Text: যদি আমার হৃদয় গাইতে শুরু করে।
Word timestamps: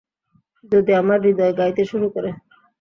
যদি 0.71 0.91
আমার 1.01 1.19
হৃদয় 1.25 1.53
গাইতে 1.59 1.83
শুরু 1.91 2.07
করে। 2.15 2.29